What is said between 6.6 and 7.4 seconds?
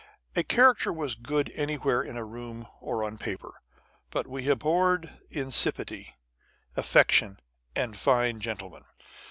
affectation,